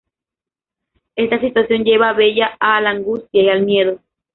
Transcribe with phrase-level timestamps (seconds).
[1.15, 3.99] Esta situación lleva a Bella a la angustia y al miedo.